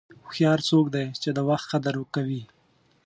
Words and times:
هوښیار 0.25 0.59
څوک 0.69 0.85
دی 0.95 1.05
چې 1.21 1.29
د 1.33 1.39
وخت 1.49 1.65
قدر 1.73 1.95
کوي. 2.15 2.43